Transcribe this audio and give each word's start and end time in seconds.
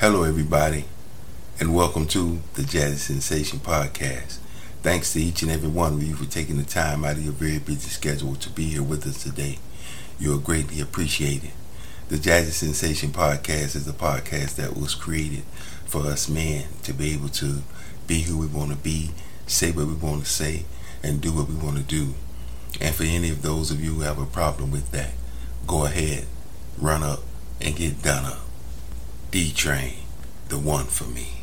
Hello, 0.00 0.22
everybody, 0.22 0.86
and 1.60 1.74
welcome 1.74 2.06
to 2.06 2.40
the 2.54 2.62
Jazz 2.62 3.02
Sensation 3.02 3.58
Podcast. 3.58 4.38
Thanks 4.82 5.12
to 5.12 5.20
each 5.20 5.42
and 5.42 5.50
every 5.50 5.68
one 5.68 5.92
of 5.92 6.02
you 6.02 6.14
for 6.14 6.24
taking 6.24 6.56
the 6.56 6.64
time 6.64 7.04
out 7.04 7.18
of 7.18 7.22
your 7.22 7.34
very 7.34 7.58
busy 7.58 7.90
schedule 7.90 8.34
to 8.36 8.48
be 8.48 8.64
here 8.64 8.82
with 8.82 9.06
us 9.06 9.22
today. 9.22 9.58
You 10.18 10.34
are 10.34 10.38
greatly 10.38 10.80
appreciated. 10.80 11.50
The 12.08 12.16
Jazz 12.16 12.56
Sensation 12.56 13.10
Podcast 13.10 13.76
is 13.76 13.86
a 13.86 13.92
podcast 13.92 14.56
that 14.56 14.74
was 14.74 14.94
created 14.94 15.42
for 15.84 16.06
us 16.06 16.30
men 16.30 16.68
to 16.84 16.94
be 16.94 17.12
able 17.12 17.28
to 17.28 17.60
be 18.06 18.22
who 18.22 18.38
we 18.38 18.46
want 18.46 18.70
to 18.70 18.78
be, 18.78 19.10
say 19.46 19.70
what 19.70 19.86
we 19.86 19.92
want 19.92 20.24
to 20.24 20.30
say, 20.30 20.64
and 21.02 21.20
do 21.20 21.30
what 21.30 21.46
we 21.46 21.56
want 21.56 21.76
to 21.76 21.82
do. 21.82 22.14
And 22.80 22.94
for 22.94 23.04
any 23.04 23.28
of 23.28 23.42
those 23.42 23.70
of 23.70 23.84
you 23.84 23.96
who 23.96 24.00
have 24.00 24.18
a 24.18 24.24
problem 24.24 24.70
with 24.70 24.92
that, 24.92 25.10
go 25.66 25.84
ahead, 25.84 26.24
run 26.78 27.02
up, 27.02 27.20
and 27.60 27.76
get 27.76 28.02
done 28.02 28.24
up. 28.24 28.49
D 29.30 29.52
Train, 29.52 29.94
the 30.48 30.58
one 30.58 30.86
for 30.86 31.04
me. 31.04 31.39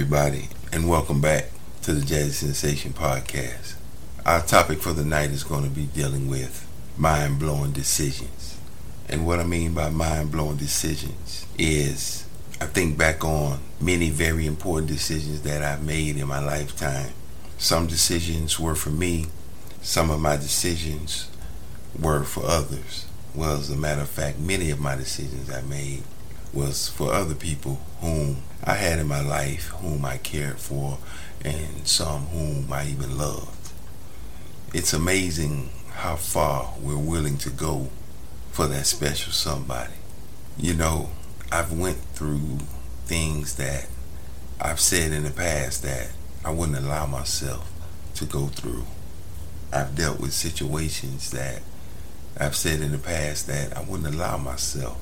Everybody, 0.00 0.48
and 0.72 0.88
welcome 0.88 1.20
back 1.20 1.44
to 1.82 1.92
the 1.92 2.00
Jazzy 2.00 2.30
Sensation 2.30 2.94
Podcast. 2.94 3.74
Our 4.24 4.40
topic 4.40 4.78
for 4.78 4.94
the 4.94 5.04
night 5.04 5.28
is 5.28 5.44
going 5.44 5.64
to 5.64 5.68
be 5.68 5.84
dealing 5.84 6.30
with 6.30 6.66
mind 6.96 7.38
blowing 7.38 7.72
decisions. 7.72 8.58
And 9.10 9.26
what 9.26 9.40
I 9.40 9.44
mean 9.44 9.74
by 9.74 9.90
mind 9.90 10.32
blowing 10.32 10.56
decisions 10.56 11.44
is 11.58 12.24
I 12.62 12.64
think 12.64 12.96
back 12.96 13.22
on 13.26 13.58
many 13.78 14.08
very 14.08 14.46
important 14.46 14.88
decisions 14.88 15.42
that 15.42 15.62
I've 15.62 15.84
made 15.84 16.16
in 16.16 16.28
my 16.28 16.42
lifetime. 16.42 17.12
Some 17.58 17.86
decisions 17.86 18.58
were 18.58 18.74
for 18.74 18.88
me, 18.88 19.26
some 19.82 20.08
of 20.10 20.18
my 20.18 20.36
decisions 20.36 21.28
were 22.00 22.24
for 22.24 22.46
others. 22.46 23.04
Well, 23.34 23.58
as 23.58 23.68
a 23.68 23.76
matter 23.76 24.00
of 24.00 24.08
fact, 24.08 24.38
many 24.38 24.70
of 24.70 24.80
my 24.80 24.96
decisions 24.96 25.50
I 25.50 25.60
made 25.60 26.04
was 26.52 26.88
for 26.88 27.12
other 27.12 27.34
people 27.34 27.80
whom 28.00 28.42
I 28.64 28.74
had 28.74 28.98
in 28.98 29.06
my 29.06 29.20
life, 29.20 29.68
whom 29.68 30.04
I 30.04 30.18
cared 30.18 30.58
for, 30.58 30.98
and 31.44 31.86
some 31.86 32.26
whom 32.26 32.72
I 32.72 32.86
even 32.86 33.16
loved. 33.16 33.72
It's 34.74 34.92
amazing 34.92 35.70
how 35.92 36.16
far 36.16 36.74
we're 36.80 36.96
willing 36.96 37.38
to 37.38 37.50
go 37.50 37.90
for 38.52 38.66
that 38.66 38.86
special 38.86 39.32
somebody. 39.32 39.94
You 40.58 40.74
know, 40.74 41.10
I've 41.50 41.72
went 41.72 41.98
through 42.14 42.58
things 43.06 43.56
that 43.56 43.88
I've 44.60 44.80
said 44.80 45.12
in 45.12 45.24
the 45.24 45.30
past 45.30 45.82
that 45.82 46.10
I 46.44 46.50
wouldn't 46.50 46.78
allow 46.78 47.06
myself 47.06 47.70
to 48.14 48.24
go 48.24 48.46
through. 48.46 48.84
I've 49.72 49.94
dealt 49.94 50.20
with 50.20 50.32
situations 50.32 51.30
that 51.30 51.62
I've 52.38 52.56
said 52.56 52.80
in 52.80 52.92
the 52.92 52.98
past 52.98 53.46
that 53.46 53.76
I 53.76 53.82
wouldn't 53.82 54.14
allow 54.14 54.36
myself 54.36 55.00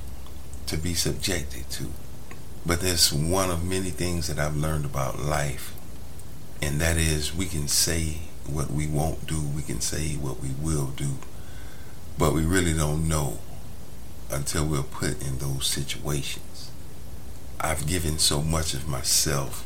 to 0.69 0.77
be 0.77 0.95
subjected 0.95 1.69
to. 1.71 1.87
But 2.65 2.81
there's 2.81 3.13
one 3.13 3.51
of 3.51 3.65
many 3.65 3.91
things 3.91 4.29
that 4.29 4.39
I've 4.39 4.57
learned 4.57 4.85
about 4.85 5.19
life, 5.19 5.75
and 6.61 6.81
that 6.81 6.97
is 6.97 7.35
we 7.35 7.47
can 7.47 7.69
say 7.69 8.19
what 8.47 8.71
we 8.71 8.87
won't 8.87 9.27
do, 9.27 9.41
we 9.41 9.63
can 9.63 9.81
say 9.81 10.15
what 10.15 10.41
we 10.41 10.51
will 10.61 10.89
do, 10.89 11.15
but 12.19 12.35
we 12.35 12.45
really 12.45 12.75
don't 12.75 13.09
know 13.09 13.39
until 14.31 14.67
we're 14.67 14.83
put 14.83 15.23
in 15.23 15.39
those 15.39 15.67
situations. 15.67 16.71
I've 17.61 17.87
given 17.87 18.19
so 18.19 18.43
much 18.43 18.75
of 18.75 18.87
myself 18.87 19.65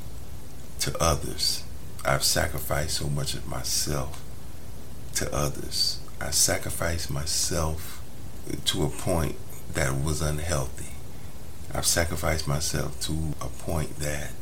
to 0.80 0.96
others. 1.02 1.64
I've 2.04 2.24
sacrificed 2.24 2.98
so 2.98 3.08
much 3.08 3.34
of 3.34 3.46
myself 3.48 4.22
to 5.14 5.32
others. 5.34 5.98
I 6.20 6.30
sacrificed 6.30 7.10
myself 7.10 8.02
to 8.66 8.84
a 8.84 8.88
point 8.88 9.36
that 9.74 10.00
was 10.02 10.20
unhealthy. 10.22 10.91
I've 11.74 11.86
sacrificed 11.86 12.46
myself 12.46 13.00
to 13.02 13.34
a 13.40 13.48
point 13.48 13.98
that 13.98 14.32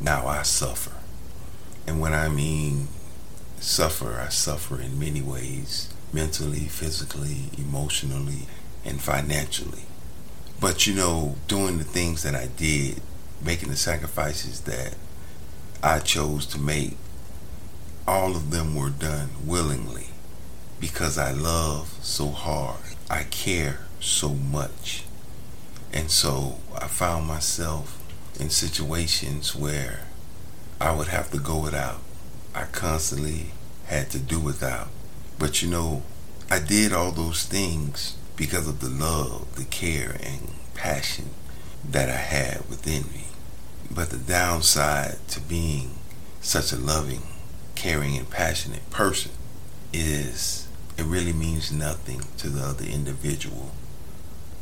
now 0.00 0.26
I 0.26 0.42
suffer. 0.42 0.92
And 1.86 2.00
when 2.00 2.12
I 2.12 2.28
mean 2.28 2.88
suffer, 3.58 4.20
I 4.20 4.28
suffer 4.28 4.80
in 4.80 4.98
many 4.98 5.22
ways 5.22 5.92
mentally, 6.12 6.60
physically, 6.60 7.50
emotionally, 7.56 8.46
and 8.84 9.00
financially. 9.00 9.82
But 10.60 10.86
you 10.86 10.94
know, 10.94 11.36
doing 11.48 11.78
the 11.78 11.84
things 11.84 12.22
that 12.22 12.34
I 12.34 12.48
did, 12.56 13.00
making 13.42 13.70
the 13.70 13.76
sacrifices 13.76 14.62
that 14.62 14.94
I 15.82 16.00
chose 16.00 16.46
to 16.46 16.58
make, 16.58 16.96
all 18.06 18.36
of 18.36 18.50
them 18.50 18.74
were 18.74 18.90
done 18.90 19.30
willingly 19.46 20.08
because 20.80 21.16
I 21.16 21.30
love 21.30 21.96
so 22.02 22.28
hard. 22.28 22.80
I 23.08 23.24
care 23.24 23.80
so 24.00 24.30
much. 24.34 25.04
And 25.92 26.10
so 26.10 26.58
I 26.80 26.86
found 26.86 27.26
myself 27.26 27.98
in 28.38 28.50
situations 28.50 29.54
where 29.54 30.04
I 30.80 30.94
would 30.94 31.08
have 31.08 31.30
to 31.32 31.38
go 31.38 31.58
without. 31.58 32.00
I 32.54 32.64
constantly 32.64 33.52
had 33.86 34.10
to 34.10 34.18
do 34.18 34.40
without. 34.40 34.88
But 35.38 35.62
you 35.62 35.68
know, 35.68 36.02
I 36.50 36.58
did 36.58 36.92
all 36.92 37.12
those 37.12 37.44
things 37.44 38.16
because 38.36 38.66
of 38.66 38.80
the 38.80 38.88
love, 38.88 39.56
the 39.56 39.64
care, 39.64 40.16
and 40.22 40.52
passion 40.74 41.30
that 41.88 42.08
I 42.08 42.16
had 42.16 42.68
within 42.68 43.02
me. 43.12 43.26
But 43.90 44.10
the 44.10 44.16
downside 44.16 45.16
to 45.28 45.40
being 45.40 45.96
such 46.40 46.72
a 46.72 46.76
loving, 46.76 47.22
caring, 47.74 48.16
and 48.16 48.30
passionate 48.30 48.88
person 48.90 49.32
is 49.92 50.68
it 50.96 51.04
really 51.04 51.32
means 51.32 51.72
nothing 51.72 52.22
to 52.38 52.48
the 52.48 52.62
other 52.62 52.84
individual 52.84 53.72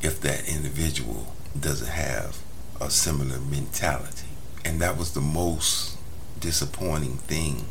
if 0.03 0.21
that 0.21 0.49
individual 0.49 1.35
doesn't 1.59 1.89
have 1.89 2.39
a 2.81 2.91
similar 2.91 3.39
mentality. 3.41 4.29
And 4.65 4.81
that 4.81 4.97
was 4.97 5.13
the 5.13 5.21
most 5.21 5.97
disappointing 6.39 7.17
thing 7.19 7.65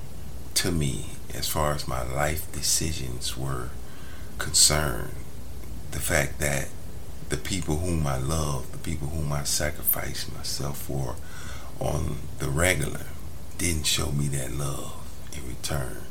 to 0.56 0.72
me 0.72 1.12
as 1.34 1.48
far 1.48 1.74
as 1.74 1.88
my 1.88 2.04
life 2.04 2.52
decisions 2.52 3.38
were 3.38 3.70
concerned. 4.38 5.14
The 5.92 6.00
fact 6.00 6.40
that 6.40 6.70
the 7.30 7.38
people 7.38 7.78
whom 7.78 8.08
I 8.08 8.18
love, 8.18 8.72
the 8.72 8.78
people 8.78 9.10
whom 9.10 9.32
I 9.32 9.44
sacrificed 9.44 10.34
myself 10.34 10.78
for 10.82 11.16
on 11.80 12.18
the 12.40 12.50
regular, 12.50 13.06
didn't 13.58 13.86
show 13.86 14.12
me 14.12 14.28
that 14.30 14.52
love 14.52 14.94
in 15.34 15.48
return, 15.48 16.04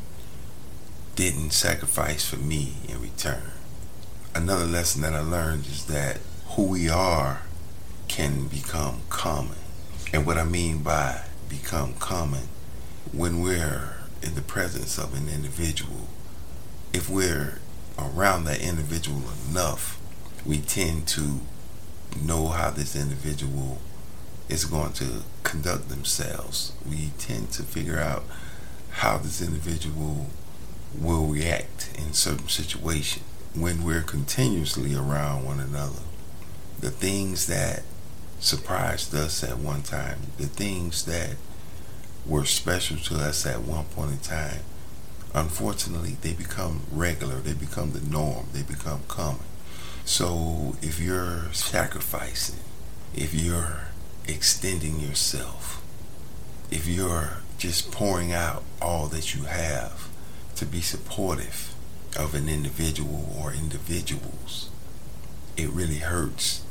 didn't 1.14 1.50
sacrifice 1.50 2.24
for 2.24 2.36
me 2.36 2.74
in 2.88 3.00
return 3.00 3.55
another 4.36 4.66
lesson 4.66 5.00
that 5.00 5.14
I 5.14 5.20
learned 5.20 5.66
is 5.66 5.86
that 5.86 6.18
who 6.48 6.64
we 6.64 6.90
are 6.90 7.42
can 8.06 8.46
become 8.48 9.00
common. 9.08 9.56
And 10.12 10.26
what 10.26 10.36
I 10.36 10.44
mean 10.44 10.82
by 10.82 11.22
become 11.48 11.94
common, 11.94 12.48
when 13.12 13.40
we're 13.40 13.96
in 14.22 14.34
the 14.34 14.42
presence 14.42 14.98
of 14.98 15.14
an 15.14 15.28
individual, 15.28 16.08
if 16.92 17.08
we're 17.08 17.60
around 17.98 18.44
that 18.44 18.60
individual 18.60 19.22
enough, 19.48 19.98
we 20.44 20.58
tend 20.58 21.08
to 21.08 21.40
know 22.22 22.48
how 22.48 22.70
this 22.70 22.94
individual 22.94 23.78
is 24.50 24.66
going 24.66 24.92
to 24.94 25.22
conduct 25.44 25.88
themselves. 25.88 26.72
We 26.88 27.10
tend 27.18 27.52
to 27.52 27.62
figure 27.62 27.98
out 27.98 28.24
how 28.90 29.16
this 29.16 29.40
individual 29.40 30.26
will 30.98 31.26
react 31.26 31.90
in 31.96 32.12
certain 32.12 32.48
situations 32.48 33.24
when 33.56 33.82
we're 33.84 34.02
continuously 34.02 34.94
around 34.94 35.44
one 35.44 35.60
another. 35.60 36.02
The 36.80 36.90
things 36.90 37.46
that 37.46 37.82
surprised 38.38 39.14
us 39.14 39.42
at 39.42 39.58
one 39.58 39.82
time, 39.82 40.18
the 40.36 40.46
things 40.46 41.06
that 41.06 41.36
were 42.26 42.44
special 42.44 42.98
to 42.98 43.16
us 43.16 43.46
at 43.46 43.62
one 43.62 43.86
point 43.86 44.12
in 44.12 44.18
time, 44.18 44.60
unfortunately, 45.34 46.16
they 46.20 46.34
become 46.34 46.82
regular, 46.92 47.36
they 47.36 47.54
become 47.54 47.92
the 47.92 48.00
norm, 48.00 48.46
they 48.52 48.62
become 48.62 49.02
common. 49.08 49.46
So 50.04 50.76
if 50.82 51.00
you're 51.00 51.52
sacrificing, 51.52 52.60
if 53.14 53.32
you're 53.34 53.88
extending 54.28 55.00
yourself, 55.00 55.82
if 56.70 56.86
you're 56.86 57.38
just 57.56 57.90
pouring 57.90 58.32
out 58.32 58.62
all 58.82 59.06
that 59.06 59.34
you 59.34 59.44
have 59.44 60.08
to 60.56 60.66
be 60.66 60.80
supportive 60.80 61.74
of 62.16 62.34
an 62.34 62.48
individual 62.48 63.36
or 63.38 63.52
individuals, 63.52 64.70
it 65.56 65.68
really 65.70 65.98
hurts 65.98 66.62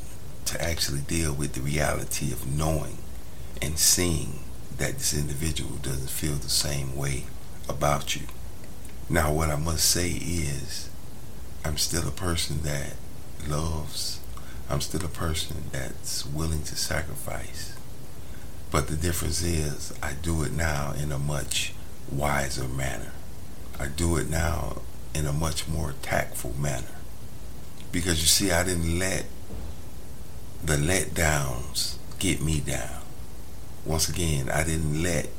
to 0.45 0.62
actually 0.62 1.01
deal 1.01 1.33
with 1.33 1.53
the 1.53 1.62
reality 1.62 2.31
of 2.31 2.47
knowing 2.47 2.97
and 3.62 3.80
seeing 3.80 4.39
that 4.77 4.97
this 4.97 5.18
individual 5.18 5.77
doesn't 5.77 6.09
feel 6.09 6.36
the 6.36 6.50
same 6.50 6.95
way 6.95 7.24
about 7.69 8.15
you. 8.15 8.27
Now, 9.09 9.31
what 9.31 9.50
I 9.50 9.56
must 9.56 9.89
say 9.89 10.09
is, 10.12 10.89
I'm 11.63 11.77
still 11.77 12.07
a 12.07 12.12
person 12.12 12.62
that 12.63 12.94
loves. 13.47 14.19
I'm 14.69 14.81
still 14.81 15.06
a 15.06 15.09
person 15.09 15.57
that's 15.71 16.25
willing 16.25 16.63
to 16.63 16.75
sacrifice. 16.75 17.75
But 18.71 18.88
the 18.88 18.95
difference 18.95 19.44
is, 19.44 19.94
I 20.01 20.13
do 20.13 20.44
it 20.44 20.51
now 20.51 20.94
in 20.94 21.12
a 21.12 21.19
much 21.19 21.74
wiser 22.12 22.68
manner. 22.68 23.12
I 23.80 23.88
do 23.88 24.18
it 24.18 24.30
now 24.30 24.81
in 25.15 25.25
a 25.25 25.33
much 25.33 25.67
more 25.67 25.95
tactful 26.01 26.53
manner. 26.59 27.00
Because 27.91 28.19
you 28.19 28.27
see, 28.27 28.51
I 28.51 28.63
didn't 28.63 29.00
let 29.00 29.25
the 30.63 30.75
letdowns 30.75 31.95
get 32.19 32.41
me 32.41 32.59
down. 32.59 33.01
Once 33.85 34.09
again, 34.09 34.50
I 34.50 34.63
didn't 34.63 35.01
let 35.01 35.29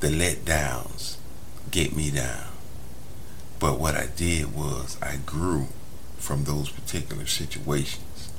the 0.00 0.08
letdowns 0.08 1.16
get 1.70 1.94
me 1.94 2.10
down. 2.10 2.48
But 3.60 3.78
what 3.78 3.94
I 3.94 4.06
did 4.16 4.54
was 4.54 4.96
I 5.00 5.16
grew 5.24 5.68
from 6.18 6.44
those 6.44 6.70
particular 6.70 7.26
situations. 7.26 8.32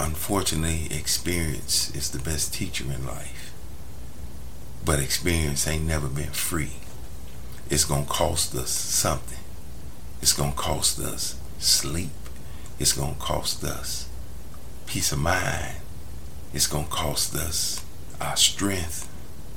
Unfortunately, 0.00 0.88
experience 0.96 1.94
is 1.94 2.10
the 2.10 2.18
best 2.18 2.54
teacher 2.54 2.84
in 2.84 3.06
life. 3.06 3.52
But 4.84 5.00
experience 5.00 5.66
ain't 5.66 5.86
never 5.86 6.08
been 6.08 6.32
free. 6.32 6.72
It's 7.68 7.84
going 7.84 8.04
to 8.04 8.10
cost 8.10 8.54
us 8.54 8.70
something. 8.70 9.43
It's 10.24 10.32
going 10.32 10.52
to 10.52 10.56
cost 10.58 10.98
us 11.00 11.36
sleep. 11.58 12.08
It's 12.78 12.94
going 12.94 13.16
to 13.16 13.20
cost 13.20 13.62
us 13.62 14.08
peace 14.86 15.12
of 15.12 15.18
mind. 15.18 15.76
It's 16.54 16.66
going 16.66 16.86
to 16.86 16.90
cost 16.90 17.34
us 17.34 17.84
our 18.22 18.34
strength. 18.34 19.06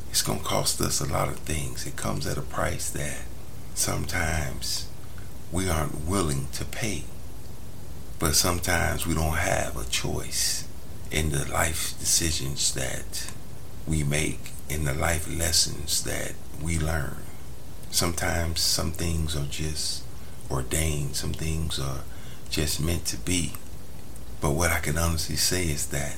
It's 0.09 0.21
going 0.21 0.39
to 0.39 0.43
cost 0.43 0.81
us 0.81 0.99
a 0.99 1.05
lot 1.05 1.29
of 1.29 1.37
things. 1.37 1.87
It 1.87 1.95
comes 1.95 2.27
at 2.27 2.37
a 2.37 2.41
price 2.41 2.89
that 2.89 3.19
sometimes 3.75 4.89
we 5.53 5.69
aren't 5.69 6.05
willing 6.05 6.49
to 6.51 6.65
pay. 6.65 7.05
But 8.19 8.35
sometimes 8.35 9.07
we 9.07 9.13
don't 9.13 9.37
have 9.37 9.77
a 9.77 9.85
choice 9.85 10.67
in 11.09 11.29
the 11.29 11.49
life 11.49 11.97
decisions 11.97 12.73
that 12.73 13.31
we 13.87 14.03
make, 14.03 14.51
in 14.67 14.83
the 14.83 14.93
life 14.93 15.29
lessons 15.33 16.03
that 16.03 16.33
we 16.61 16.77
learn. 16.77 17.19
Sometimes 17.89 18.59
some 18.59 18.91
things 18.91 19.33
are 19.33 19.45
just 19.45 20.03
ordained, 20.49 21.15
some 21.15 21.33
things 21.33 21.79
are 21.79 22.03
just 22.49 22.79
meant 22.81 23.05
to 23.05 23.17
be. 23.17 23.53
But 24.39 24.51
what 24.51 24.71
I 24.71 24.79
can 24.79 24.97
honestly 24.97 25.35
say 25.35 25.65
is 25.65 25.87
that 25.87 26.15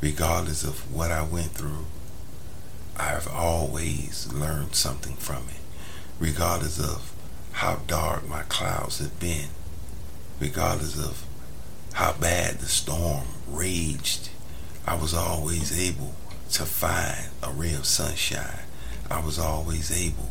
regardless 0.00 0.64
of 0.64 0.92
what 0.94 1.10
I 1.10 1.22
went 1.22 1.52
through, 1.52 1.86
I've 2.96 3.28
always 3.28 4.32
learned 4.32 4.74
something 4.74 5.16
from 5.16 5.44
it. 5.48 5.60
Regardless 6.18 6.78
of 6.78 7.12
how 7.52 7.80
dark 7.86 8.28
my 8.28 8.42
clouds 8.42 8.98
have 8.98 9.18
been, 9.18 9.48
regardless 10.40 10.98
of 10.98 11.24
how 11.94 12.12
bad 12.12 12.58
the 12.58 12.66
storm 12.66 13.26
raged, 13.48 14.30
I 14.86 14.96
was 14.96 15.14
always 15.14 15.78
able 15.78 16.14
to 16.52 16.64
find 16.64 17.28
a 17.42 17.50
ray 17.50 17.74
of 17.74 17.86
sunshine. 17.86 18.60
I 19.10 19.24
was 19.24 19.38
always 19.38 19.90
able 19.90 20.30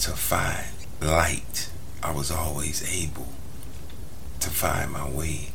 to 0.00 0.10
find 0.12 0.66
light. 1.00 1.70
I 2.02 2.12
was 2.12 2.30
always 2.30 2.82
able 2.88 3.28
to 4.40 4.50
find 4.50 4.92
my 4.92 5.08
way 5.08 5.48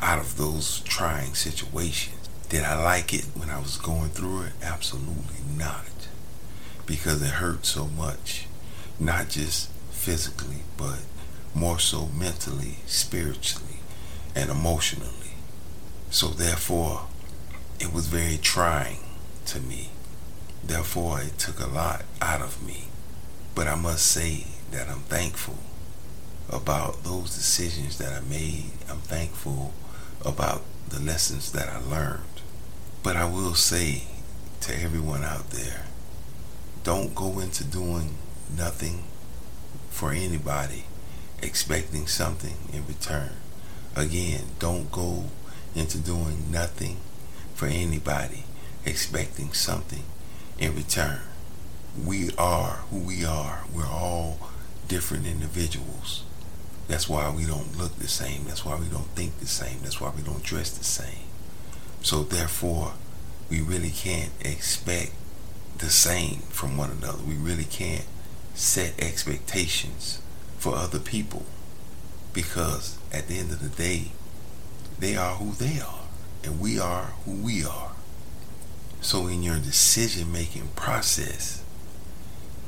out 0.00 0.18
of 0.18 0.36
those 0.36 0.80
trying 0.80 1.34
situations. 1.34 2.28
Did 2.48 2.64
I 2.64 2.82
like 2.82 3.14
it 3.14 3.26
when 3.34 3.48
I 3.48 3.60
was 3.60 3.78
going 3.78 4.10
through 4.10 4.42
it? 4.42 4.52
Absolutely 4.60 5.40
not. 5.56 6.08
Because 6.84 7.22
it 7.22 7.34
hurt 7.34 7.64
so 7.64 7.86
much. 7.86 8.46
Not 8.98 9.30
just 9.30 9.70
physically, 9.90 10.62
but 10.76 10.98
more 11.54 11.78
so 11.78 12.08
mentally, 12.08 12.78
spiritually, 12.86 13.78
and 14.34 14.50
emotionally. 14.50 15.36
So 16.10 16.28
therefore, 16.28 17.06
it 17.78 17.92
was 17.92 18.08
very 18.08 18.36
trying 18.36 18.98
to 19.46 19.60
me. 19.60 19.90
Therefore, 20.64 21.20
it 21.20 21.38
took 21.38 21.60
a 21.60 21.66
lot 21.66 22.02
out 22.20 22.42
of 22.42 22.62
me. 22.66 22.84
But 23.54 23.68
I 23.68 23.76
must 23.76 24.06
say 24.06 24.46
that 24.72 24.88
I'm 24.88 25.00
thankful 25.02 25.58
about 26.50 27.04
those 27.04 27.34
decisions 27.34 27.98
that 27.98 28.12
I 28.12 28.20
made. 28.20 28.72
I'm 28.90 28.98
thankful 28.98 29.72
about 30.24 30.62
the 30.88 31.00
lessons 31.00 31.52
that 31.52 31.68
I 31.68 31.78
learned. 31.78 32.42
But 33.02 33.16
I 33.16 33.24
will 33.24 33.54
say 33.54 34.04
to 34.62 34.78
everyone 34.78 35.24
out 35.24 35.50
there, 35.50 35.86
don't 36.84 37.14
go 37.14 37.38
into 37.38 37.64
doing 37.64 38.16
nothing 38.56 39.04
for 39.90 40.12
anybody 40.12 40.84
expecting 41.42 42.06
something 42.06 42.56
in 42.72 42.86
return. 42.86 43.30
Again, 43.94 44.44
don't 44.58 44.90
go 44.90 45.24
into 45.74 45.98
doing 45.98 46.50
nothing 46.50 46.98
for 47.54 47.66
anybody 47.66 48.44
expecting 48.84 49.52
something 49.52 50.04
in 50.58 50.74
return. 50.74 51.20
We 52.04 52.30
are 52.38 52.84
who 52.90 52.98
we 52.98 53.24
are. 53.24 53.64
We're 53.72 53.86
all 53.86 54.38
different 54.92 55.26
individuals. 55.26 56.22
That's 56.86 57.08
why 57.08 57.34
we 57.34 57.46
don't 57.46 57.78
look 57.78 57.96
the 57.96 58.08
same. 58.08 58.44
That's 58.44 58.62
why 58.62 58.78
we 58.78 58.88
don't 58.88 59.08
think 59.16 59.38
the 59.38 59.46
same. 59.46 59.78
That's 59.82 60.02
why 60.02 60.12
we 60.14 60.20
don't 60.20 60.42
dress 60.42 60.70
the 60.70 60.84
same. 60.84 61.24
So 62.02 62.22
therefore, 62.22 62.92
we 63.48 63.62
really 63.62 63.88
can't 63.88 64.32
expect 64.40 65.12
the 65.78 65.88
same 65.88 66.40
from 66.50 66.76
one 66.76 66.90
another. 66.90 67.22
We 67.26 67.36
really 67.36 67.64
can't 67.64 68.04
set 68.52 69.02
expectations 69.02 70.20
for 70.58 70.74
other 70.74 70.98
people 70.98 71.46
because 72.34 72.98
at 73.10 73.28
the 73.28 73.38
end 73.38 73.50
of 73.50 73.62
the 73.62 73.74
day, 73.74 74.12
they 74.98 75.16
are 75.16 75.36
who 75.36 75.52
they 75.52 75.80
are 75.80 76.04
and 76.44 76.60
we 76.60 76.78
are 76.78 77.14
who 77.24 77.32
we 77.32 77.64
are. 77.64 77.92
So 79.00 79.26
in 79.26 79.42
your 79.42 79.58
decision 79.58 80.30
making 80.30 80.68
process, 80.76 81.64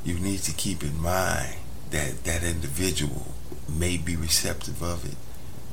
you 0.03 0.15
need 0.17 0.39
to 0.39 0.53
keep 0.53 0.81
in 0.81 0.99
mind 0.99 1.57
that 1.95 2.25
that 2.25 2.43
individual 2.43 3.25
may 3.69 3.95
be 3.95 4.17
receptive 4.17 4.83
of 4.83 5.05
it. 5.05 5.15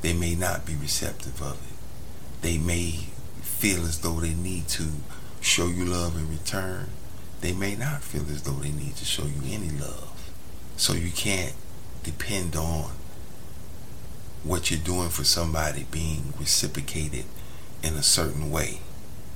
They 0.03 0.13
may 0.13 0.37
not 0.37 0.65
be 0.65 0.77
receptive 0.77 1.43
of 1.43 1.55
it. 1.55 2.43
They 2.43 2.59
may 2.59 3.09
feel 3.41 3.83
as 3.83 3.99
though 3.99 4.21
they 4.21 4.33
need 4.33 4.69
to 4.69 4.85
show 5.41 5.67
you 5.67 5.85
love 5.85 6.17
in 6.17 6.31
return. 6.31 6.91
They 7.41 7.53
may 7.53 7.75
not 7.75 8.03
feel 8.03 8.23
as 8.31 8.43
though 8.43 8.53
they 8.53 8.71
need 8.71 8.95
to 8.97 9.05
show 9.05 9.25
you 9.25 9.43
any 9.47 9.71
love. 9.71 10.31
So 10.77 10.93
you 10.93 11.11
can't 11.11 11.55
depend 12.05 12.55
on 12.55 12.93
what 14.45 14.71
you're 14.71 14.79
doing 14.79 15.09
for 15.09 15.25
somebody 15.25 15.87
being 15.91 16.35
reciprocated 16.39 17.25
in 17.83 17.95
a 17.95 18.03
certain 18.03 18.53
way 18.53 18.79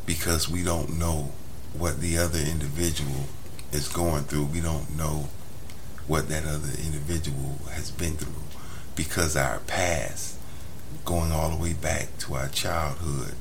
because 0.05 0.49
we 0.49 0.63
don't 0.63 0.97
know 0.97 1.33
what 1.77 2.01
the 2.01 2.17
other 2.17 2.39
individual 2.39 3.27
is 3.73 3.89
going 3.89 4.23
through. 4.25 4.45
We 4.45 4.61
don't 4.61 4.97
know 4.97 5.31
what 6.07 6.29
that 6.29 6.45
other 6.45 6.71
individual 6.85 7.59
has 7.71 7.91
been 7.91 8.17
through 8.17 8.43
because 8.95 9.37
our 9.37 9.59
past, 9.61 10.39
going 11.05 11.31
all 11.31 11.51
the 11.51 11.63
way 11.63 11.73
back 11.73 12.17
to 12.19 12.35
our 12.35 12.49
childhood, 12.49 13.35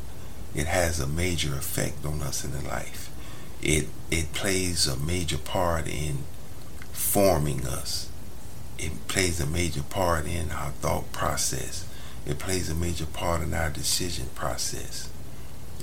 it 0.54 0.68
has 0.68 1.00
a 1.00 1.08
major 1.08 1.56
effect 1.56 2.06
on 2.06 2.22
us 2.22 2.44
in 2.44 2.52
the 2.52 2.62
life. 2.62 3.10
It 3.62 3.88
it 4.12 4.34
plays 4.34 4.88
a 4.88 4.98
major 4.98 5.38
part 5.38 5.88
in 5.88 6.20
forming 6.92 7.66
us. 7.66 8.10
It 8.78 9.08
plays 9.08 9.40
a 9.40 9.46
major 9.46 9.84
part 9.84 10.28
in 10.28 10.52
our 10.52 10.72
thought 10.72 11.12
process. 11.12 11.88
It 12.26 12.40
plays 12.40 12.70
a 12.70 12.76
major 12.76 13.06
part 13.06 13.42
in 13.42 13.54
our 13.54 13.70
decision 13.70 14.28
process. 14.36 15.10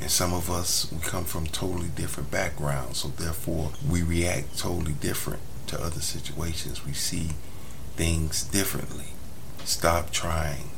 And 0.00 0.10
some 0.10 0.34
of 0.34 0.50
us, 0.50 0.90
we 0.90 0.98
come 0.98 1.24
from 1.24 1.46
totally 1.46 1.88
different 1.88 2.30
backgrounds, 2.30 2.98
so 2.98 3.08
therefore 3.08 3.72
we 3.88 4.02
react 4.02 4.58
totally 4.58 4.94
different 4.94 5.40
to 5.68 5.80
other 5.80 6.00
situations. 6.00 6.84
We 6.84 6.92
see 6.92 7.30
things 7.96 8.42
differently. 8.44 9.12
Stop 9.64 10.10
trying 10.10 10.70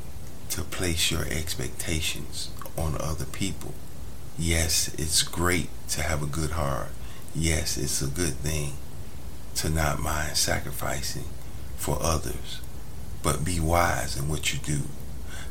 to 0.50 0.62
place 0.62 1.10
your 1.10 1.24
expectations 1.24 2.50
on 2.76 2.96
other 3.00 3.24
people. 3.24 3.74
Yes, 4.38 4.94
it's 4.98 5.22
great 5.22 5.68
to 5.90 6.02
have 6.02 6.22
a 6.22 6.26
good 6.26 6.52
heart. 6.52 6.90
Yes, 7.34 7.76
it's 7.76 8.02
a 8.02 8.06
good 8.06 8.34
thing 8.34 8.74
to 9.56 9.70
not 9.70 10.00
mind 10.00 10.36
sacrificing 10.36 11.24
for 11.76 11.98
others, 12.00 12.60
but 13.22 13.44
be 13.44 13.60
wise 13.60 14.16
in 14.16 14.28
what 14.28 14.52
you 14.52 14.58
do. 14.58 14.82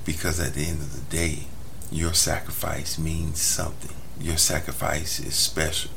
Because 0.05 0.39
at 0.39 0.53
the 0.53 0.65
end 0.65 0.81
of 0.81 0.93
the 0.93 1.15
day, 1.15 1.47
your 1.91 2.13
sacrifice 2.13 2.97
means 2.97 3.39
something. 3.39 3.95
Your 4.19 4.37
sacrifice 4.37 5.19
is 5.19 5.35
special. 5.35 5.91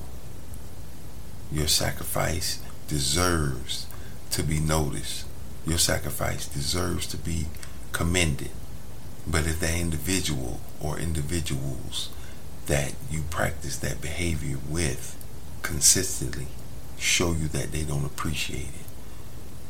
Your 1.50 1.69
sacrifice 1.69 2.61
deserves 2.88 3.87
to 4.31 4.43
be 4.43 4.61
noticed. 4.61 5.25
Your 5.66 5.78
sacrifice 5.78 6.47
deserves 6.47 7.07
to 7.09 7.16
be 7.16 7.47
commended. 7.93 8.50
But 9.26 9.47
if 9.47 9.59
that 9.61 9.78
individual 9.78 10.61
or 10.81 10.99
individuals 10.99 12.11
that 12.66 12.95
you 13.11 13.23
practice 13.31 13.78
that 13.78 14.00
behavior 14.00 14.59
with 14.69 15.16
consistently 15.62 16.47
show 16.99 17.33
you 17.33 17.49
that 17.49 17.73
they 17.73 17.83
don't 17.83 18.05
appreciate 18.05 18.69
it, 18.69 18.87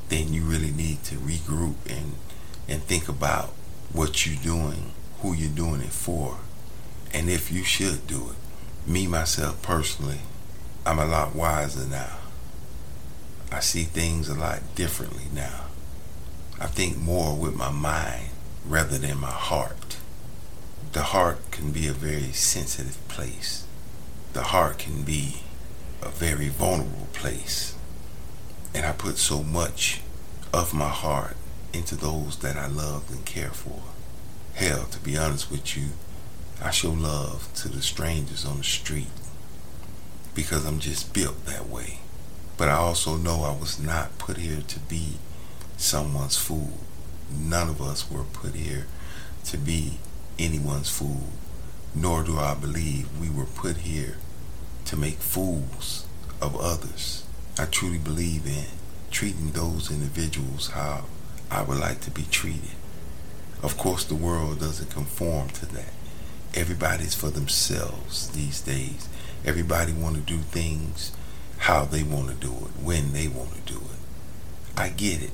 then 0.09 0.33
you 0.33 0.43
really 0.43 0.71
need 0.71 1.03
to 1.05 1.17
regroup 1.17 1.75
and 1.89 2.15
and 2.69 2.83
think 2.83 3.09
about 3.09 3.51
what 3.93 4.27
you're 4.27 4.43
doing, 4.43 4.93
who 5.21 5.33
you're 5.33 5.49
doing 5.49 5.81
it 5.81 5.93
for, 5.93 6.39
and 7.15 7.31
if 7.31 7.53
you 7.53 7.63
should 7.63 8.07
do 8.07 8.31
it. 8.31 8.91
Me 8.91 9.07
myself 9.07 9.61
personally, 9.63 10.21
I'm 10.85 10.99
a 10.99 11.07
lot 11.07 11.35
wiser 11.35 11.87
now. 11.87 12.19
I 13.51 13.61
see 13.61 13.85
things 13.85 14.29
a 14.29 14.35
lot 14.35 14.61
differently 14.75 15.25
now. 15.33 15.67
I 16.61 16.67
think 16.67 16.99
more 16.99 17.37
with 17.37 17.55
my 17.55 17.71
mind 17.71 18.31
rather 18.67 18.99
than 18.99 19.19
my 19.19 19.31
heart. 19.31 19.97
The 20.93 21.03
heart 21.03 21.51
can 21.51 21.71
be 21.71 21.87
a 21.87 21.93
very 21.93 22.33
sensitive 22.33 22.99
place. 23.09 23.65
The 24.33 24.45
heart 24.45 24.79
can 24.79 25.03
be 25.03 25.43
a 26.03 26.09
very 26.09 26.49
vulnerable 26.49 27.09
place. 27.13 27.75
And 28.75 28.85
I 28.85 28.93
put 28.93 29.19
so 29.19 29.43
much 29.43 30.01
of 30.53 30.75
my 30.75 30.89
heart 30.89 31.37
into 31.73 31.95
those 31.95 32.39
that 32.39 32.57
I 32.57 32.67
love 32.67 33.11
and 33.11 33.25
care 33.25 33.51
for. 33.51 33.83
Hell, 34.55 34.87
to 34.91 34.99
be 35.01 35.17
honest 35.17 35.51
with 35.51 35.77
you, 35.77 35.89
I 36.63 36.71
show 36.71 36.91
love 36.91 37.49
to 37.57 37.69
the 37.69 37.83
strangers 37.83 38.45
on 38.45 38.59
the 38.59 38.65
street 38.65 39.07
because 40.35 40.65
I'm 40.65 40.81
just 40.81 41.13
built 41.13 41.45
that 41.47 41.69
way. 41.69 41.99
But 42.57 42.69
I 42.69 42.75
also 42.75 43.17
know 43.17 43.43
I 43.43 43.59
was 43.59 43.79
not 43.79 44.19
put 44.19 44.39
here 44.39 44.63
to 44.67 44.81
be 44.81 45.19
someone's 45.77 46.37
fool. 46.37 46.79
None 47.31 47.69
of 47.69 47.83
us 47.83 48.11
were 48.11 48.25
put 48.25 48.55
here 48.55 48.87
to 49.45 49.59
be 49.59 49.99
anyone's 50.39 50.89
fool, 50.91 51.29
nor 51.95 52.23
do 52.23 52.39
I 52.39 52.55
believe 52.55 53.09
we 53.21 53.29
were 53.29 53.45
put 53.45 53.79
here 53.79 54.17
to 54.87 54.97
make 54.97 55.19
fools 55.19 56.07
of 56.41 56.57
others. 56.57 57.25
I 57.59 57.67
truly 57.67 57.99
believe 57.99 58.47
in 58.47 58.67
treating 59.11 59.53
those 59.53 59.91
individuals 59.91 60.69
how 60.71 61.05
I 61.51 61.63
would 61.63 61.79
like 61.79 62.01
to 62.03 62.11
be 62.11 62.25
treated. 62.31 62.77
Of 63.63 63.77
course, 63.77 64.05
the 64.05 64.15
world 64.15 64.61
doesn't 64.61 64.91
conform 64.91 65.49
to 65.51 65.67
that. 65.67 65.93
Everybody's 66.55 67.15
for 67.15 67.31
themselves 67.31 68.29
these 68.31 68.61
days. 68.61 69.09
Everybody 69.45 69.93
want 69.93 70.17
to 70.17 70.23
do 70.23 70.39
things 70.39 71.13
how 71.59 71.85
they 71.85 72.03
want 72.03 72.29
to 72.29 72.35
do 72.35 72.53
it, 72.53 72.83
when 72.83 73.13
they 73.13 73.29
want 73.29 73.55
to 73.55 73.73
do 73.73 73.79
it. 73.79 73.99
I 74.77 74.89
get 74.91 75.23
it. 75.23 75.33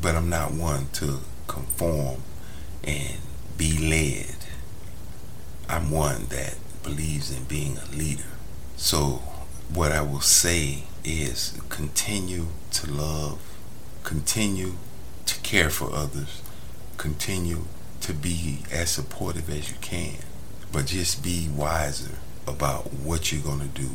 But 0.00 0.14
I'm 0.14 0.28
not 0.28 0.52
one 0.52 0.88
to 0.94 1.20
conform 1.46 2.22
and 2.84 3.18
be 3.56 3.76
led. 3.78 4.36
I'm 5.68 5.90
one 5.90 6.26
that 6.26 6.56
believes 6.82 7.30
in 7.36 7.44
being 7.44 7.78
a 7.78 7.96
leader. 7.96 8.24
So, 8.76 9.22
what 9.72 9.92
I 9.92 10.00
will 10.00 10.20
say 10.20 10.84
is 11.04 11.58
continue 11.68 12.46
to 12.72 12.90
love, 12.90 13.40
continue 14.02 14.74
to 15.26 15.38
care 15.40 15.70
for 15.70 15.92
others, 15.92 16.42
continue 16.96 17.64
to 18.00 18.12
be 18.12 18.60
as 18.72 18.90
supportive 18.90 19.48
as 19.50 19.70
you 19.70 19.76
can, 19.80 20.16
but 20.72 20.86
just 20.86 21.22
be 21.22 21.48
wiser 21.54 22.18
about 22.46 22.92
what 22.92 23.30
you're 23.30 23.42
going 23.42 23.60
to 23.60 23.66
do, 23.68 23.90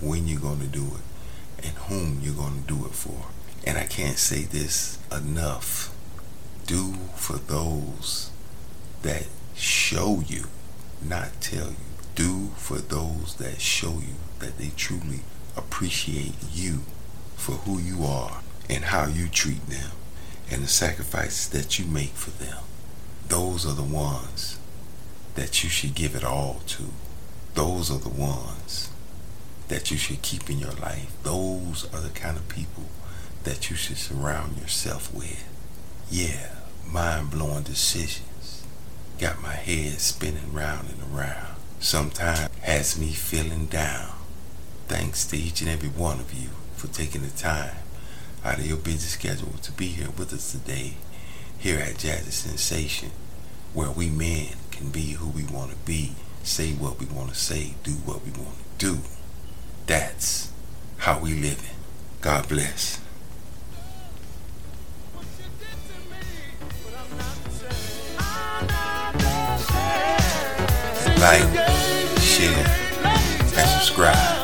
when 0.00 0.28
you're 0.28 0.40
going 0.40 0.60
to 0.60 0.66
do 0.66 0.84
it, 0.84 1.64
and 1.64 1.74
whom 1.88 2.20
you're 2.22 2.34
going 2.34 2.62
to 2.62 2.74
do 2.74 2.84
it 2.86 2.92
for. 2.92 3.26
And 3.64 3.76
I 3.76 3.84
can't 3.84 4.18
say 4.18 4.42
this 4.42 4.98
enough. 5.10 5.94
Do 6.66 6.94
for 7.16 7.38
those 7.38 8.30
that 9.02 9.26
show 9.54 10.22
you, 10.26 10.44
not 11.02 11.40
tell 11.40 11.68
you. 11.68 11.76
Do 12.14 12.48
for 12.56 12.78
those 12.78 13.36
that 13.36 13.60
show 13.60 13.94
you 14.00 14.14
that 14.38 14.58
they 14.58 14.70
truly 14.76 15.20
appreciate 15.56 16.34
you 16.52 16.80
for 17.36 17.52
who 17.52 17.78
you 17.78 18.04
are 18.04 18.42
and 18.68 18.84
how 18.84 19.06
you 19.06 19.28
treat 19.28 19.66
them 19.66 19.92
and 20.50 20.62
the 20.62 20.68
sacrifices 20.68 21.48
that 21.50 21.78
you 21.78 21.84
make 21.84 22.10
for 22.10 22.30
them. 22.30 22.58
Those 23.28 23.66
are 23.66 23.74
the 23.74 23.82
ones 23.82 24.58
that 25.34 25.62
you 25.62 25.70
should 25.70 25.94
give 25.94 26.14
it 26.14 26.24
all 26.24 26.60
to. 26.66 26.84
Those 27.54 27.90
are 27.90 27.98
the 27.98 28.08
ones 28.08 28.90
that 29.68 29.90
you 29.90 29.96
should 29.96 30.22
keep 30.22 30.50
in 30.50 30.58
your 30.58 30.72
life. 30.72 31.10
Those 31.22 31.86
are 31.94 32.00
the 32.00 32.10
kind 32.10 32.36
of 32.36 32.48
people 32.48 32.84
that 33.44 33.70
you 33.70 33.76
should 33.76 33.98
surround 33.98 34.58
yourself 34.58 35.14
with. 35.14 35.44
Yeah, 36.10 36.50
mind 36.90 37.30
blowing 37.30 37.62
decisions. 37.62 38.64
Got 39.18 39.42
my 39.42 39.54
head 39.54 40.00
spinning 40.00 40.52
round 40.52 40.88
and 40.90 41.14
around. 41.14 41.56
Sometimes 41.80 42.48
has 42.62 42.98
me 42.98 43.12
feeling 43.12 43.66
down. 43.66 44.12
Thanks 44.88 45.26
to 45.26 45.36
each 45.36 45.60
and 45.60 45.70
every 45.70 45.88
one 45.88 46.18
of 46.18 46.32
you 46.32 46.48
for 46.76 46.86
taking 46.88 47.22
the 47.22 47.30
time 47.30 47.76
out 48.44 48.58
of 48.58 48.66
your 48.66 48.76
busy 48.76 49.08
schedule 49.08 49.52
to 49.62 49.72
be 49.72 49.88
here 49.88 50.10
with 50.16 50.32
us 50.32 50.52
today 50.52 50.94
here 51.58 51.78
at 51.80 51.94
Jazzy 51.94 52.30
Sensation, 52.30 53.10
where 53.74 53.90
we 53.90 54.08
men 54.08 54.54
can 54.70 54.90
be 54.90 55.12
who 55.12 55.28
we 55.28 55.44
want 55.44 55.70
to 55.70 55.76
be, 55.78 56.14
say 56.42 56.72
what 56.72 57.00
we 57.00 57.06
want 57.06 57.30
to 57.30 57.34
say, 57.34 57.74
do 57.82 57.92
what 57.92 58.24
we 58.24 58.30
want 58.30 58.54
to 58.78 58.86
do. 58.94 58.98
That's 59.88 60.52
how 60.98 61.18
we 61.18 61.32
live 61.32 61.58
it. 61.64 62.20
God 62.20 62.46
bless. 62.46 63.00
Like, 71.18 72.20
share, 72.20 72.66
and 73.02 73.48
subscribe. 73.48 74.37